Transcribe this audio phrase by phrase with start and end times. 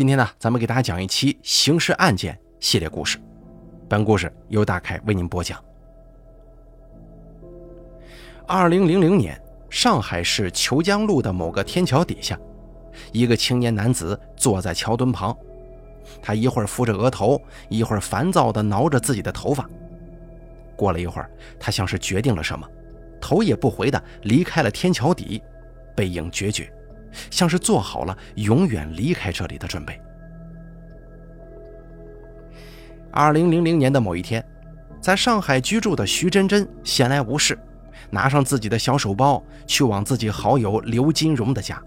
[0.00, 3.18] 今天呢，咱们给大家讲一期刑事案件系列故事。
[3.86, 5.62] 本故事由大凯为您播讲。
[8.46, 12.40] 二零零零年，上海市虬江路的某个天桥底下，
[13.12, 15.36] 一个青年男子坐在桥墩旁，
[16.22, 17.38] 他一会儿扶着额头，
[17.68, 19.68] 一会儿烦躁地挠着自己的头发。
[20.76, 22.66] 过了一会儿，他像是决定了什么，
[23.20, 25.42] 头也不回地离开了天桥底，
[25.94, 26.72] 背影决绝。
[27.30, 30.00] 像是做好了永远离开这里的准备。
[33.12, 34.44] 二零零零年的某一天，
[35.00, 37.58] 在上海居住的徐真真闲来无事，
[38.08, 41.82] 拿上自己的小手包，去往自己好友刘金荣的家。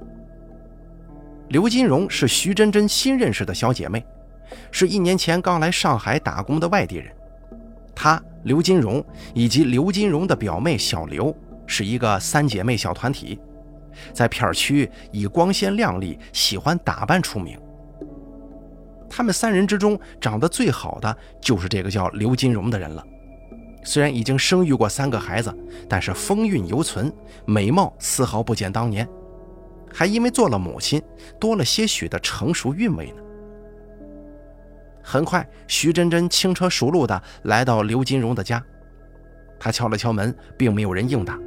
[1.50, 4.06] 刘金荣是徐真真新认识的小姐妹，
[4.72, 7.14] 是一年前刚来上海打工的外地人。
[7.96, 11.34] 她刘金荣以及刘金荣的表妹小刘
[11.66, 13.40] 是一个三姐妹小团体。
[14.14, 17.60] 在片区以光鲜亮丽、喜欢打扮出名。
[19.10, 23.06] 他们三人之中长得最好的就是这个叫刘金荣的人了。
[23.84, 25.54] 虽然已经生育过三个孩子，
[25.88, 27.14] 但是风韵犹存，
[27.46, 29.08] 美貌丝毫不减当年，
[29.94, 31.02] 还因为做了母亲，
[31.40, 33.22] 多了些许的成熟韵味呢。
[35.04, 38.64] 很快，徐真真轻车熟路地来到刘金荣的家，
[39.60, 41.38] 她敲了敲门，并没有人应答。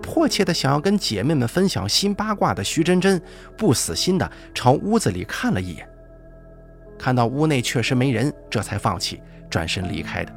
[0.00, 3.20] 迫切的想要跟姐妹们分享新八卦的徐真真，
[3.56, 5.88] 不死心的朝屋子里看了一眼，
[6.98, 10.32] 看到屋内确实没人，这才放弃，转身离开的。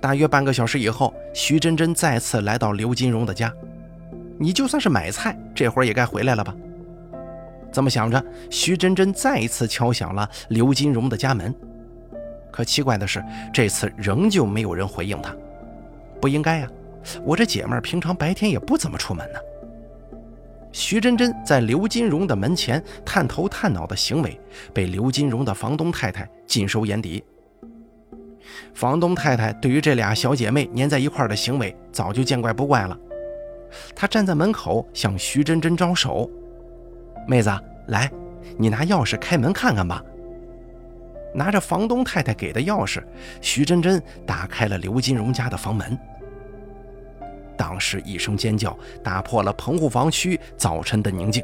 [0.00, 3.52] 大约半个小时以后，徐真真再次来到刘金荣的家。
[4.38, 6.54] 你就算是买菜，这会儿也该回来了吧？
[7.72, 11.54] 这么想着，徐真真再一次敲响了刘金荣的家门。
[12.50, 15.34] 可奇怪的是，这次仍旧没有人回应他。
[16.20, 16.68] 不应该呀。
[17.24, 19.38] 我这姐妹平常白天也不怎么出门呢。
[20.72, 24.40] 徐真真在刘金荣的门前探头探脑的行为，
[24.72, 27.22] 被刘金荣的房东太太尽收眼底。
[28.74, 32.98] 房东太太对于这俩小姐妹粘在一块儿的行为，早就见怪不怪了。
[33.94, 36.28] 她站在门口向徐真真招手
[37.26, 37.50] ：“妹子，
[37.86, 38.10] 来，
[38.58, 40.02] 你拿钥匙开门看看吧。”
[41.32, 43.02] 拿着房东太太给的钥匙，
[43.40, 45.96] 徐真真打开了刘金荣家的房门。
[47.56, 51.42] 当时一声尖叫打破了棚户房区早晨的宁静。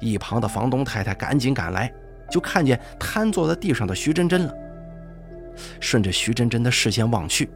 [0.00, 1.92] 一旁的房东太太赶紧赶来，
[2.30, 4.54] 就看见瘫坐在地上的徐真真了。
[5.80, 7.50] 顺着徐真真的视线望去，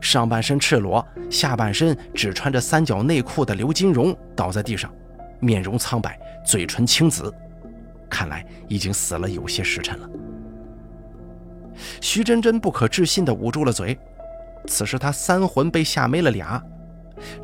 [0.00, 4.92] 上半身赤裸，下半身只穿着三角内裤的刘金荣倒在地上，
[5.40, 7.32] 面容苍白，嘴唇青紫，
[8.08, 10.08] 看来已经死了有些时辰了。
[12.00, 13.98] 徐真真不可置信地捂住了嘴。
[14.66, 16.62] 此时他三魂被吓没了俩，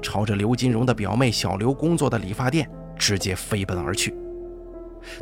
[0.02, 4.14] 朝着刘金荣的表妹小刘工作的理发店直接飞奔而去。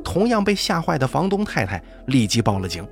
[0.05, 2.87] 同样被吓坏的房东太太立即报了警。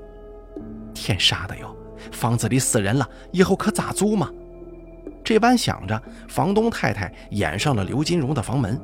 [0.94, 1.76] 天杀的哟，
[2.12, 4.30] 房子里死人了，以后可咋租嘛？
[5.22, 8.80] 这般想着，房东太太掩上了刘金荣的房门，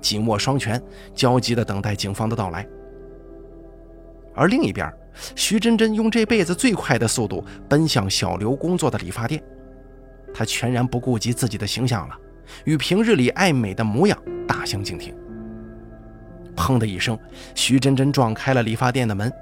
[0.00, 0.80] 紧握双拳，
[1.14, 2.66] 焦急地等待警方的到来。
[4.34, 4.92] 而另一边，
[5.34, 9.42] 徐真真用这辈子最快的速度奔向小刘工作的理发店。
[10.36, 12.14] 他全然不顾及自己的形象了，
[12.64, 15.16] 与平日里爱美的模样大相径庭。
[16.54, 17.18] 砰的一声，
[17.54, 19.32] 徐真真撞开了理发店的门。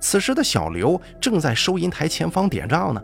[0.00, 3.02] 此时的小刘正在收银台前方点账呢。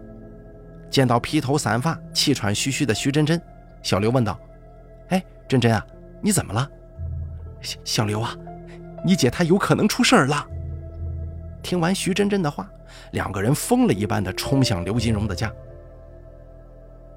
[0.88, 3.40] 见到披头散发、气喘吁吁的徐真真，
[3.82, 4.38] 小刘问道
[5.10, 5.84] ：“哎，真真啊，
[6.22, 6.66] 你怎么了
[7.60, 8.34] ？”“小小刘啊，
[9.04, 10.46] 你姐她有可能出事儿了。”
[11.62, 12.66] 听完徐真真的话，
[13.12, 15.52] 两个人疯了一般的冲向刘金荣的家。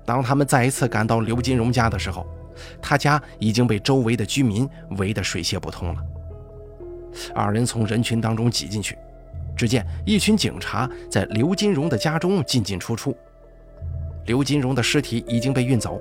[0.07, 2.25] 当他们再一次赶到刘金荣家的时候，
[2.81, 6.01] 他家已经被周围的居民围得水泄不通了。
[7.35, 8.97] 二人从人群当中挤进去，
[9.53, 13.13] 只见一群警察在刘金荣的家中进进出出。
[14.27, 15.99] 刘金荣的尸体已经被运走，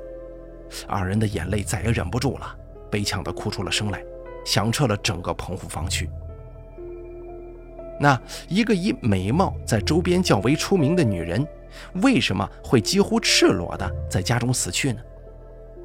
[0.87, 2.57] 二人的眼泪再也忍不住了，
[2.89, 4.01] 悲呛地哭出了声来，
[4.45, 6.09] 响彻了整个棚户房区。
[7.99, 11.45] 那一个以美貌在周边较为出名的女人。
[12.03, 15.01] 为什么会几乎赤裸的在家中死去呢？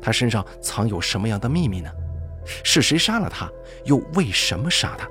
[0.01, 1.91] 他身上藏有什么样的秘密呢？
[2.63, 3.49] 是谁杀了他？
[3.85, 5.07] 又为什么杀他？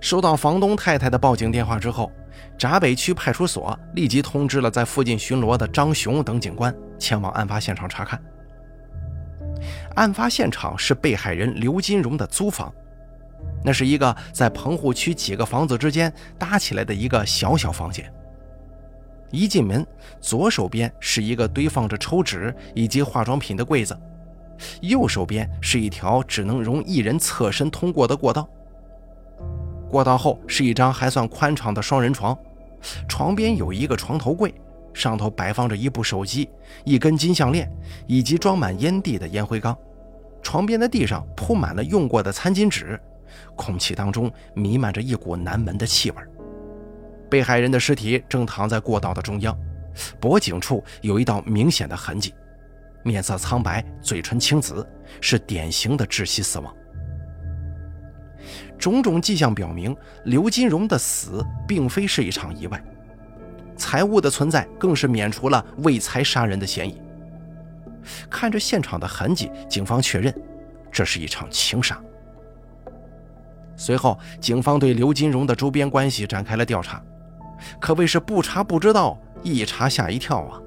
[0.00, 2.12] 收到房东太太的报警电话之后，
[2.58, 8.22] 闸北区派出所立即通知了在附近巡逻的张雄等警官前往案发现场查看。
[9.96, 12.72] 案发现场是被害人刘金荣的租房。
[13.64, 18.10] 那是一个在棚户区几个房子之间搭起来的一个小小房间。
[19.30, 19.86] 一进门，
[20.20, 23.94] 左手边是一个堆放着抽纸以及化妆品的柜子，
[24.80, 28.48] 右手边是一条只能容一人侧身通过的过道。
[29.90, 32.36] 过道后是一张还算宽敞的双人床，
[33.08, 34.54] 床边有一个床头柜，
[34.94, 36.48] 上头摆放着一部手机、
[36.84, 37.70] 一根金项链
[38.06, 39.76] 以及装满烟蒂的烟灰缸。
[40.42, 42.98] 床边的地上铺满了用过的餐巾纸，
[43.56, 46.16] 空气当中弥漫着一股难闻的气味。
[47.30, 49.56] 被害人的尸体正躺在过道的中央，
[50.18, 52.34] 脖颈处有一道明显的痕迹，
[53.02, 54.86] 面色苍白，嘴唇青紫，
[55.20, 56.74] 是典型的窒息死亡。
[58.78, 62.82] 种种迹象表明，刘金荣的死并非是一场意外，
[63.76, 67.02] 财物的存在更是免除了为财杀人的嫌疑。
[68.30, 70.34] 看着现场的痕迹，警方确认
[70.90, 72.00] 这是一场情杀。
[73.78, 77.02] 随后，警方对刘金荣的周边关系展开了调查，
[77.80, 80.60] 可谓是不查不知道，一查吓一跳啊！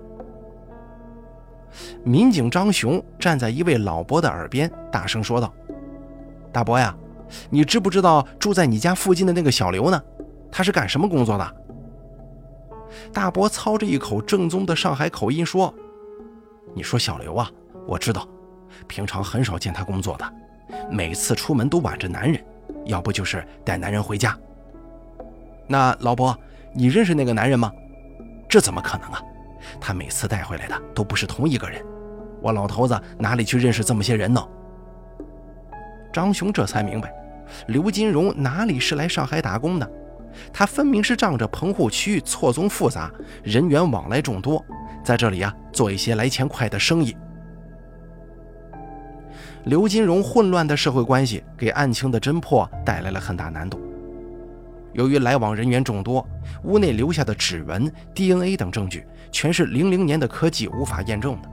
[2.04, 5.54] 民警张雄站在一位老伯的耳边，大声说道
[6.52, 6.96] ：“大伯呀！”
[7.50, 10.02] 你知不知道住在你家附近的那个小刘呢？
[10.52, 11.56] 他是干什么工作的？
[13.14, 15.74] 大伯操着一口正宗的上海口音说
[16.75, 17.50] ：“你说小刘啊，
[17.88, 18.28] 我知道，
[18.88, 20.34] 平常很少见他工作的，
[20.90, 22.44] 每次出门都挽着男人，
[22.92, 24.38] 要不就是带男人回家。
[25.66, 26.38] 那老伯，
[26.74, 27.72] 你认识那个男人吗？
[28.50, 29.22] 这怎么可能啊？
[29.80, 31.82] 他每次带回来的都不是同一个人，
[32.42, 34.46] 我老头子哪里去认识这么些人呢？”
[36.12, 37.14] 张雄这才明白。
[37.68, 39.90] 刘金荣哪里是来上海打工的？
[40.52, 43.10] 他分明是仗着棚户区错综复杂，
[43.44, 44.64] 人员往来众多，
[45.04, 47.16] 在这里啊做一些来钱快的生意。
[49.66, 53.80] 刘金荣混乱的社会关系给案情的侦破带来了很大难度。
[54.94, 56.28] 由于来往人员众多，
[56.63, 61.50] 屋内留下的指纹、DNA 等证据全是零零年的科技无法验证的，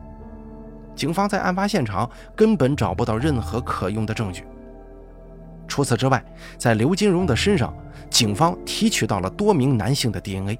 [0.97, 4.43] 警方在案发现场根本找不到任何可用的证据。
[5.69, 6.25] 除此之外，
[6.57, 7.73] 在刘金荣的身上，
[8.09, 10.59] 警方提取到了多名男性的 DNA。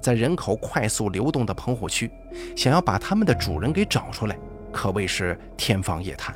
[0.00, 2.10] 在人口快速流动的棚户区，
[2.56, 4.36] 想要把他们的主人给找出来，
[4.72, 6.34] 可谓是天方夜谭。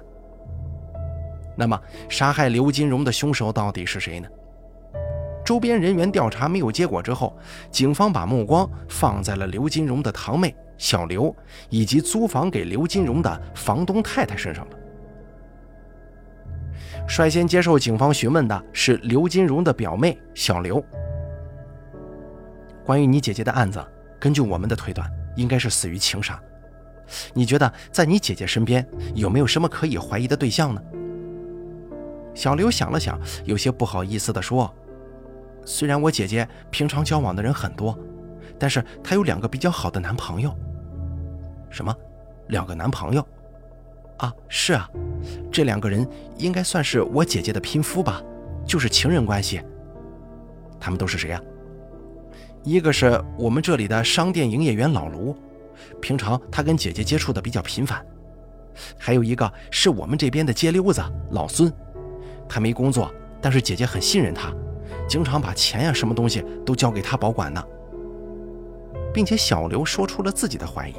[1.57, 4.29] 那么，杀害刘金荣的凶手到底是谁呢？
[5.45, 7.37] 周边人员调查没有结果之后，
[7.71, 11.35] 警方把目光放在了刘金荣的堂妹小刘
[11.69, 14.77] 以及租房给刘金荣的房东太太身上了。
[17.07, 20.83] 率先接受警方询问的是刘金荣的表妹小刘。
[22.85, 23.85] 关于你姐姐的案子，
[24.21, 26.41] 根据我们的推断，应该是死于情杀。
[27.35, 30.83] 你觉得在你姐姐身边有没有什么可以怀疑的对象呢？
[32.35, 34.73] 小刘想了想，有些不好意思地说
[35.65, 37.99] ：“虽然我姐姐平常交往的人很多，
[38.59, 40.55] 但是她有两个比较好的男朋友。”
[41.69, 41.95] 什么？
[42.49, 43.27] 两个男朋友？
[44.19, 44.89] 啊，是啊，
[45.51, 48.23] 这两个人应该算是我姐姐的拼夫吧，
[48.67, 49.61] 就是情人关系。
[50.81, 51.41] 他们都是谁呀？
[52.63, 55.37] 一个是我们这里的商店营业员老卢，
[56.01, 58.05] 平常他跟姐姐接触的比较频繁。
[58.99, 61.73] 还有一个是我们这边的街溜子老孙，
[62.49, 64.53] 他没工作，但是姐姐很信任他，
[65.09, 67.63] 经常把钱呀什么东西都交给他保管呢。
[69.13, 70.95] 并且小刘说出了自己的怀疑。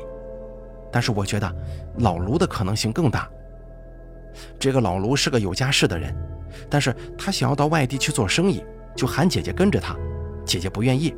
[0.92, 1.56] 但是我觉得
[1.98, 3.28] 老卢的可能性更大。
[4.60, 6.16] 这个老卢是个有家室的人，
[6.70, 8.64] 但是他想要到外地去做生意，
[8.96, 9.96] 就喊姐姐跟着他，
[10.46, 11.16] 姐姐不愿意。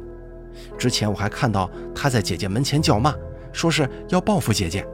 [0.77, 3.13] 之前我还看到他在姐姐门前叫骂，
[3.55, 4.85] 说是要报复姐姐。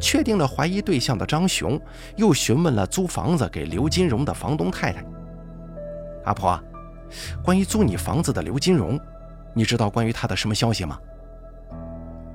[0.00, 1.80] 确定了怀疑对象的张雄，
[2.16, 5.04] 又询问了租房子给刘金荣的房东太太
[6.24, 6.58] ：“阿婆，
[7.44, 8.98] 关于租你房子的刘金荣，
[9.54, 10.98] 你知道关于他的什么消息吗？”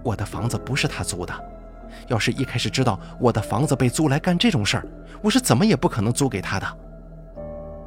[0.03, 1.33] 我的房子不是他租的，
[2.07, 4.87] 要是一开始知道我的房子被租来干这种事儿，
[5.21, 6.67] 我是怎么也不可能租给他的。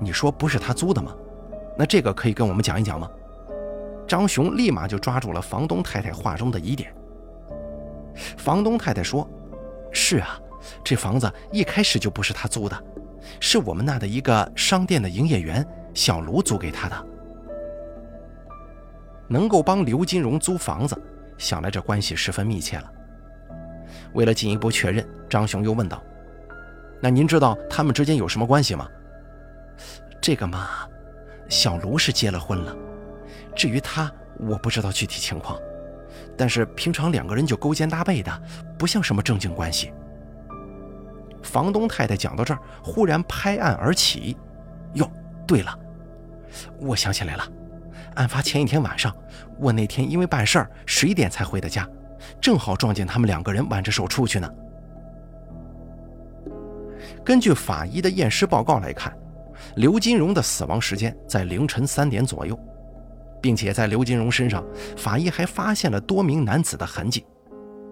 [0.00, 1.14] 你说不是他租的吗？
[1.78, 3.08] 那这个可以跟我们讲一讲吗？
[4.08, 6.92] 张雄立马就抓住了房东太太话中的疑点。
[8.36, 9.28] 房东太太说
[9.92, 10.40] ：“是啊，
[10.82, 12.84] 这房子一开始就不是他租的，
[13.38, 17.06] 是我们那的一个商店的营业员小卢租给他的。
[19.28, 21.00] 能够帮刘金荣租房子。”
[21.38, 22.92] 想来这关系十分密切了。
[24.12, 26.02] 为了进一步确认，张雄又问道
[27.00, 28.88] ：“那您知道他们之间有什么关系吗？”
[30.20, 30.68] 这个嘛，
[31.48, 32.76] 小卢是结了婚了，
[33.58, 35.58] 至于他，我不知道具体情况。
[36.36, 38.42] 但是平常两个人就勾肩搭背的，
[38.78, 39.92] 不像什么正经关系。
[41.42, 44.36] 房东太太讲到这儿，忽然拍案而起
[44.94, 45.10] ：“哟，
[45.44, 45.76] 对了，
[46.80, 47.44] 我想起来了。”
[48.14, 49.12] 案发前一天晚上，
[49.58, 51.88] 我那天因为办事儿，十一点才回的家，
[52.40, 54.48] 正好撞见他们两个人挽着手出去呢。
[57.24, 59.12] 根据法医的验尸报告来看，
[59.74, 62.58] 刘金荣的死亡时间在凌晨三点左右，
[63.40, 64.64] 并且在刘金荣身上，
[64.96, 67.24] 法医还发现了多名男子的痕迹，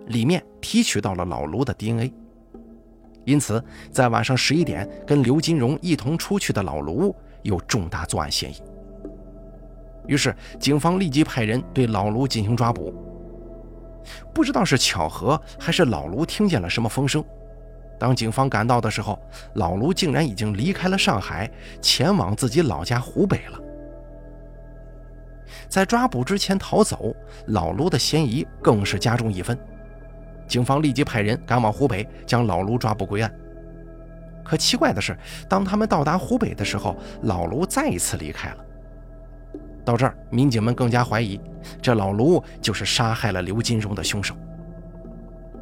[0.07, 2.13] 里面提取到了老卢的 DNA。
[3.25, 8.63] 因此，在晚上十一点跟刘金荣一同出去的老卢有重大作案嫌疑。
[10.07, 12.95] 于是，警方立即派人对老卢进行抓捕。
[14.33, 17.25] 不知道是巧合还是老卢听见了什么风声，
[17.99, 19.19] 当警方赶到的时候，
[19.55, 21.51] 老卢竟然已经离开了上海，
[21.83, 23.61] 前往自己老家湖北了。
[25.69, 27.15] 在抓捕之前逃走，
[27.47, 29.59] 老卢的嫌疑更是加重一分。
[30.47, 33.33] 警方立即派人赶往湖北，将老卢抓捕归案。
[34.45, 35.17] 可奇怪的是，
[35.49, 38.57] 当他们到达湖北的时候，老卢再一次离开了。
[39.85, 41.41] 到这儿，民警们更加怀疑，
[41.83, 44.37] 这老卢就是杀害了刘金荣的凶手。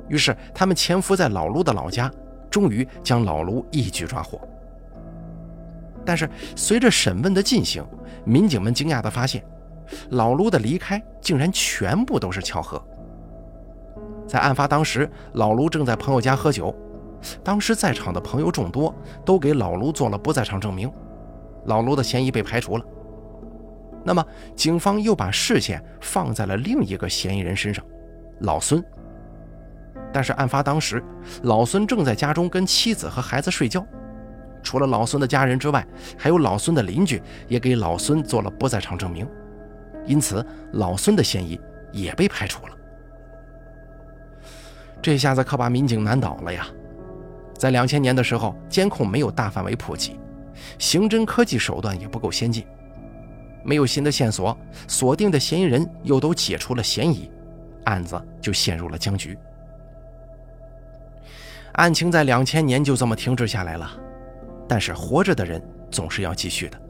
[0.08, 2.10] 于是，他们潜伏在老卢的老家，
[2.50, 4.38] 终于将老卢一举抓获。
[6.04, 7.82] 但是，随着审问的进行，
[8.24, 9.42] 民警们惊讶地发现，
[10.10, 12.82] 老卢的离开竟然全部都是巧合。
[14.26, 16.74] 在案发当时，老卢正在朋友家喝酒，
[17.42, 20.90] 当时在场的朋友众多，都给老卢做了不在场证明，
[21.66, 22.84] 老卢的嫌疑被排除了。
[24.02, 24.24] 那么，
[24.54, 27.84] 警方又把视线放在了另一个嫌疑人身上，
[28.40, 28.82] 老孙。
[30.12, 31.02] 但是案发当时，
[31.42, 33.84] 老孙正在家中跟妻子和孩子睡觉，
[34.62, 35.86] 除了老孙的家人之外，
[36.18, 39.26] 还有老孙的邻居也给老孙做了不在场证明，
[40.06, 41.60] 因此老孙的嫌疑
[41.92, 42.74] 也被排除了。
[45.02, 46.66] 这下子可把民警难倒了呀！
[47.58, 50.18] 在两千年的时候，监控没有大范围普及，
[50.78, 52.66] 刑侦科技手段也不够先进，
[53.62, 54.56] 没有新的线索，
[54.88, 57.30] 锁定的嫌疑人又都解除了嫌疑，
[57.84, 59.38] 案子就陷入了僵局。
[61.72, 63.90] 案情在两千年就这么停滞下来了，
[64.68, 66.80] 但是活着的人总是要继续的。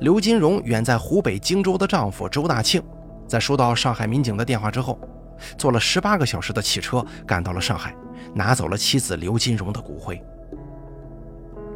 [0.00, 2.82] 刘金荣远在湖北荆州的丈夫周大庆，
[3.26, 4.98] 在收到上海民警的电话之后。
[5.58, 7.94] 坐了十八个小时的汽车赶到了上海，
[8.32, 10.22] 拿走了妻子刘金荣的骨灰。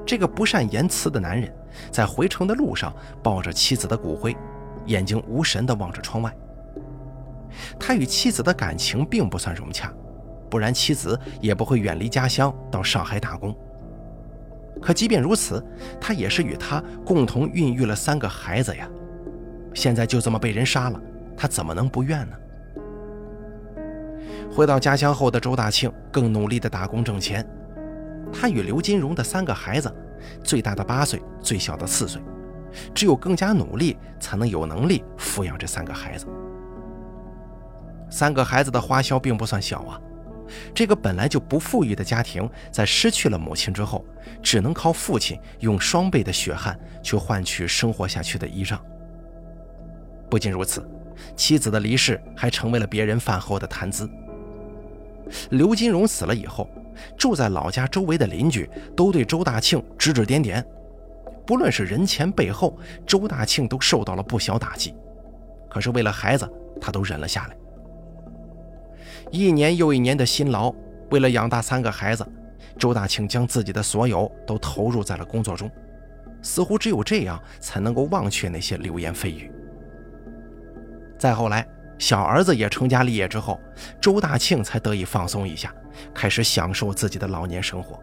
[0.06, 1.52] 这个不善言辞的男人，
[1.90, 4.34] 在回城的路上抱着妻子的骨灰，
[4.86, 6.34] 眼睛无神地望着窗外。
[7.80, 9.92] 他与妻子的感情并不算融洽，
[10.48, 13.54] 不然妻子也不会远离家乡到上海打工。
[14.80, 15.64] 可即便如此，
[16.00, 18.88] 他也是与他共同孕育了三个孩子呀。
[19.74, 21.00] 现在就这么被人杀了，
[21.36, 22.36] 他怎么能不怨呢？
[24.50, 27.46] 回到家乡后的周大庆更努力地打工挣钱。
[28.32, 29.94] 他与刘金荣的三个孩子，
[30.42, 32.20] 最大的八岁，最小的四岁，
[32.94, 36.26] 只有更加努力，才能有能力抚养这三个孩子。
[38.10, 40.00] 三个孩子的花销并不算小啊！
[40.74, 44.04] 这个本来就不富裕的家庭，在失去了母亲之后，
[44.42, 48.80] 只能靠父亲用双倍的血汗去换取生活下去的依仗。
[50.30, 50.86] 不仅如此，
[51.36, 54.08] 妻子的离世还成为了别人饭后的谈资。
[55.50, 56.68] 刘金荣死了以后，
[57.16, 60.64] 住在老家周围的邻居都对周大庆指指点点，
[61.46, 64.94] 不论是人前背后，周大庆都受到了不小打击。
[65.68, 66.50] 可是为了孩子，
[66.80, 67.56] 他都忍了下来。
[69.30, 70.74] 一年又一年的辛劳，
[71.10, 72.26] 为了养大三个孩子，
[72.78, 75.70] 周大庆将自己的所有都投入在了工作中，
[76.42, 79.50] 似乎只有这样才能够忘却那些流言蜚语。
[81.18, 81.66] 再后来。
[82.00, 83.60] 小儿子也成家立业之后，
[84.00, 85.74] 周大庆才得以放松一下，
[86.14, 88.00] 开始享受自己的老年生活。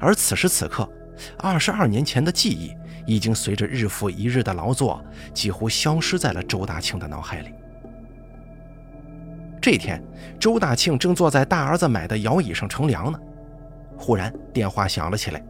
[0.00, 0.90] 而此时此刻，
[1.38, 2.74] 二十二年前的记忆
[3.06, 5.00] 已经随着日复一日的劳作，
[5.32, 7.50] 几乎消失在了周大庆的脑海里。
[9.66, 10.00] 这天，
[10.38, 13.18] 周大庆正坐在大儿子买的摇椅上乘凉呢，
[13.98, 15.44] 忽然电话响了起来。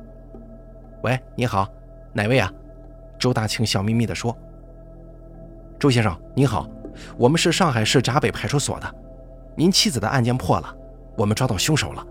[1.05, 1.69] “喂，你好，
[2.15, 2.51] 哪位啊？”
[3.21, 4.35] 周大庆笑眯眯地说。
[5.79, 6.67] “周先生，您好。”
[7.19, 8.95] 我们是上海市闸北派出所的，
[9.55, 10.75] 您妻子的案件破了，
[11.19, 12.03] 我们抓到凶手了。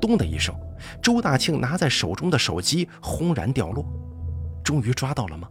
[0.00, 0.54] 咚的一声，
[1.02, 3.84] 周大庆拿在手中的手机轰然掉落。
[4.64, 5.46] 终于抓到了吗？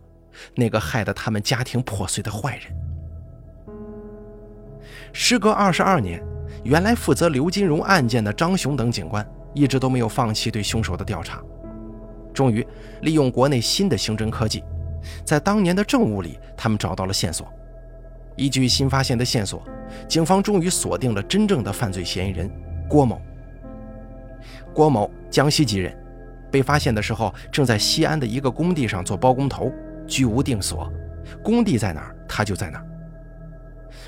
[0.55, 2.75] 那个害得他们家庭破碎的坏人。
[5.17, 6.21] 时隔二十二年，
[6.65, 11.41] 原来负责刘金荣案件的张雄等警官一直都没有放弃对凶手的调查。
[12.33, 12.67] 终于，
[13.01, 14.61] 利用国内新的刑侦科技，
[15.25, 17.47] 在当年的证物里，他们找到了线索。
[18.35, 19.63] 依据新发现的线索，
[20.05, 22.51] 警方终于锁定了真正的犯罪嫌疑人
[22.89, 23.21] 郭某。
[24.73, 25.97] 郭某，江西籍人，
[26.51, 29.71] 被发现的时候正在西安的一个工地上做包工头，
[30.05, 30.91] 居无定所，
[31.41, 32.85] 工地在哪儿，他就在哪儿。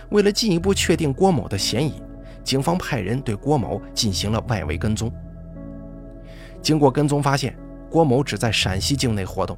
[0.09, 2.01] 为了进一步确定郭某的嫌疑，
[2.43, 5.11] 警方派人对郭某进行了外围跟踪。
[6.61, 7.57] 经过跟踪发现，
[7.89, 9.57] 郭某只在陕西境内活动，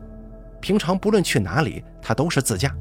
[0.59, 2.75] 平常不论去哪里，他都是自驾，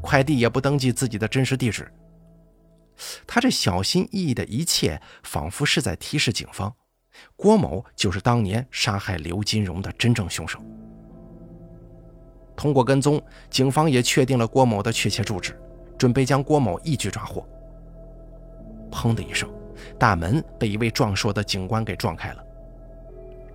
[0.00, 1.90] 快递也不登记自己的真实地址。
[3.26, 6.74] 他这小心翼翼的一切，仿佛是在提示警方，
[7.36, 10.58] 郭某就是当年杀害刘金荣的真正凶手。
[12.56, 15.56] 通过跟踪，警方也确定了郭某的确切住址，
[15.98, 17.46] 准备将郭某一举抓获。
[18.90, 19.50] 砰的一声，
[19.98, 22.44] 大门被一位壮硕的警官给撞开了。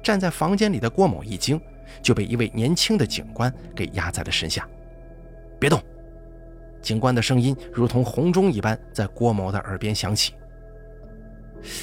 [0.04, 1.60] 站在房间里的郭某一惊，
[2.02, 4.68] 就被一位年轻的警官给压在了身下。
[5.60, 5.82] 别动！
[6.82, 10.34] 警官的声音如同洪钟一般在郭某的耳边响起。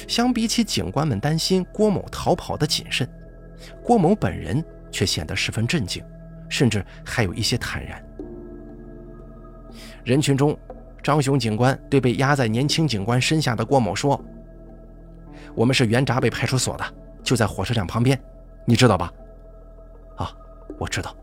[0.07, 3.09] 相比起警官们担心郭某逃跑的谨慎，
[3.83, 6.03] 郭某本人却显得十分镇静。
[6.51, 8.03] 甚至还有一些坦然。
[10.03, 10.57] 人群中，
[11.03, 14.19] 张雄警官对被压在年轻警官身下的郭某说
[15.55, 16.83] ：“我们是原闸北派出所的，
[17.23, 18.19] 就在火车站旁边，
[18.65, 19.11] 你知道吧
[20.17, 20.31] ？”“啊，
[20.79, 21.15] 我知道。”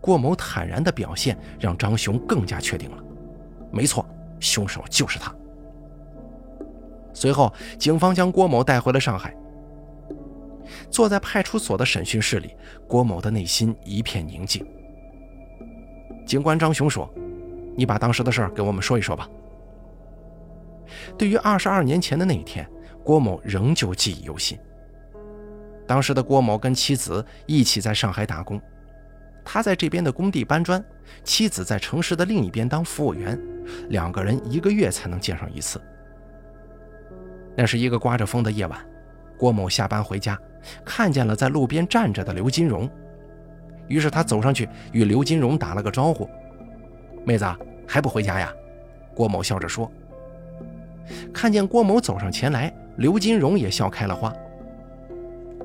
[0.00, 3.04] 郭某坦然的表现让张雄更加确定了，
[3.70, 4.04] 没错，
[4.40, 5.32] 凶手就是他。
[7.14, 9.32] 随后，警方将郭某带回了上海。
[10.90, 12.56] 坐在派出所的审讯室里，
[12.88, 14.66] 郭某的内心一片宁静。
[16.26, 17.08] 警官张雄说
[17.76, 19.28] ：“你把当时的事儿给我们说一说吧。”
[21.16, 22.68] 对于二十二年前的那一天，
[23.02, 24.58] 郭某仍旧记忆犹新。
[25.86, 28.60] 当时的郭某跟妻子一起在上海打工，
[29.44, 30.82] 他在这边的工地搬砖，
[31.24, 33.38] 妻子在城市的另一边当服务员，
[33.88, 35.80] 两个人一个月才能见上一次。
[37.56, 38.78] 那是一个刮着风的夜晚，
[39.36, 40.38] 郭某下班回家。
[40.84, 42.88] 看见了在路边站着的刘金荣，
[43.88, 46.30] 于是他走上去与刘金荣打了个招呼
[47.24, 47.44] ：“妹子
[47.86, 48.52] 还不回家呀？”
[49.14, 49.90] 郭某笑着说。
[51.32, 54.32] 看见郭某走上前来，刘金荣也笑开了花。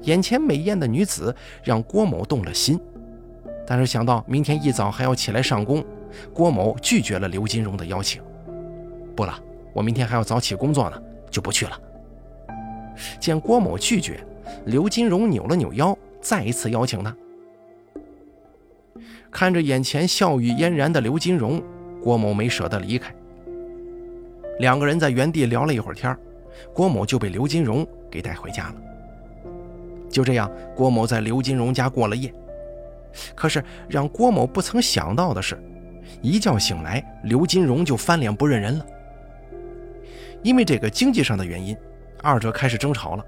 [0.02, 2.80] 眼前美艳的女子让郭某动了心，
[3.66, 5.84] 但是想到明天一早还要起来上工，
[6.34, 8.22] 郭某拒绝了刘金荣的邀请
[9.16, 9.40] ：“不了，
[9.74, 11.80] 我明天还要早起工作呢，就不去了。”
[13.20, 14.20] 见郭某拒绝。
[14.66, 17.14] 刘金荣扭了扭腰，再一次邀请他。
[19.32, 21.62] 看着眼前笑语嫣然的刘金荣，
[22.02, 23.14] 郭某没舍得离开。
[24.60, 26.18] 两个人在原地聊了一会儿天
[26.74, 28.76] 郭某就被刘金荣给带回家了。
[30.10, 32.34] 就这样，郭某在刘金荣家过了夜。
[33.36, 35.62] 可是让郭某不曾想到的是，
[36.22, 38.86] 一觉醒来，刘金荣就翻脸不认人了。
[40.44, 41.76] 因为这个经济上的原因，
[42.22, 43.26] 二者开始争吵了。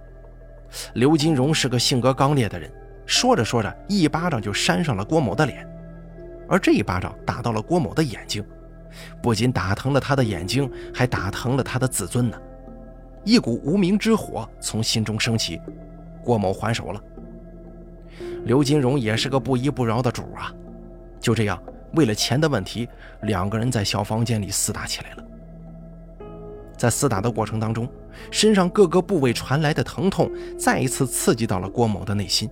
[0.94, 2.72] 刘金荣是个性格刚烈的人，
[3.06, 5.68] 说着说着，一巴掌就扇上了郭某的脸，
[6.50, 8.44] 而这一巴掌打到了郭某的眼睛，
[9.22, 12.38] 不仅打疼了他的眼睛，还打疼了他的自尊呢。
[13.24, 15.62] 一股无名之火从心中升起，
[16.24, 17.02] 郭某还手了。
[18.46, 20.52] 刘金荣也是个不依不饶的主啊，
[21.20, 21.62] 就这样，
[21.94, 22.88] 为了钱的问题，
[23.24, 25.24] 两个人在小房间里厮打起来了。
[26.78, 27.88] 在厮打的过程当中，
[28.32, 32.50] 身上各个部位传来的疼痛再一次刺激到了郭某的内心。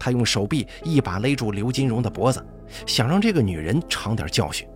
[0.00, 2.44] 他用手臂一把勒住刘金荣的脖子，
[2.86, 4.66] 想让这个女人尝点教训。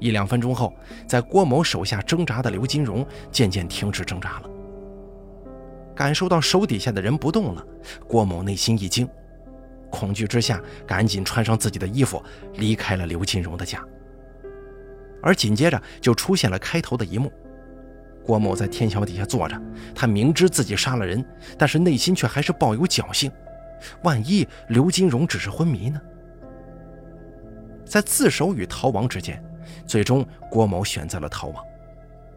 [0.00, 0.74] 一两分钟后，
[1.06, 4.50] 在郭某手下挣扎的刘金荣渐渐停止挣扎了。
[5.94, 7.64] 感受到手底下的人不动了，
[8.08, 9.08] 郭某内心一惊，
[9.90, 12.20] 恐惧之下赶紧穿上自己的衣服，
[12.54, 13.80] 离开了刘金荣的家。
[15.22, 17.30] 而紧接着就出现了开头的一幕：
[18.24, 19.62] 郭某在天桥底下坐着，
[19.94, 21.24] 他明知自己杀了人，
[21.56, 23.30] 但是内心却还是抱有侥幸，
[24.02, 26.00] 万一刘金荣只是昏迷呢？
[27.84, 29.42] 在自首与逃亡之间，
[29.86, 31.64] 最终郭某选择了逃亡，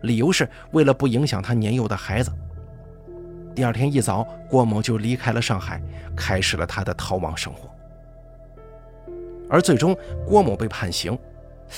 [0.02, 2.32] 理由是为了不影响他年幼的孩子。
[3.54, 5.82] 第二天一早，郭某就离开了上海，
[6.16, 7.70] 开始了他的逃亡生活。
[9.50, 9.96] 而最终，
[10.28, 11.18] 郭某被判刑。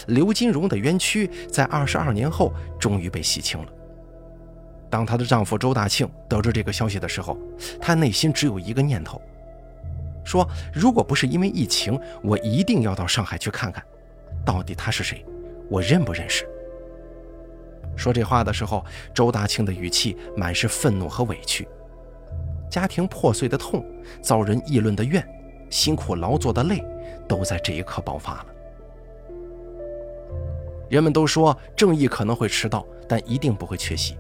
[0.08, 3.68] 刘金荣的冤屈在二十二年后终于被洗清了。
[4.90, 7.38] 当她的丈夫周大庆得知这个消息的时候，
[7.80, 9.22] 他内心只有一个念头：
[10.28, 13.82] 说如果不是因为疫情，我一定要到上海去看看，
[14.46, 15.26] 到底他是谁，
[15.70, 16.46] 我认不认识。
[17.96, 21.66] 说这话的时候，周大庆的语气满是愤怒和委屈。
[22.70, 23.86] 家庭破碎的痛，
[24.22, 25.26] 遭人议论的怨，
[25.70, 26.84] 辛苦劳作的累，
[27.26, 28.46] 都在这一刻爆发了。
[30.90, 34.18] 人们都说正义可能会迟到，但一定不会缺席。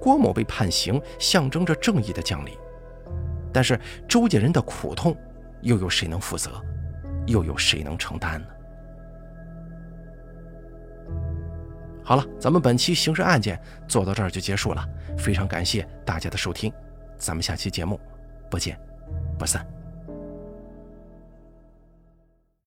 [0.00, 2.52] 郭某被判刑，象征着正义的降临。
[3.56, 5.16] 但是周家人的苦痛，
[5.62, 6.62] 又有谁能负责？
[7.24, 8.46] 又有谁能承担呢？
[12.04, 16.70] 好了，咱们本期刑事案件做到这儿就结束了，非常感谢大家的收听，
[17.16, 17.98] 咱们下期节目
[18.50, 18.78] 不见
[19.38, 19.66] 不散。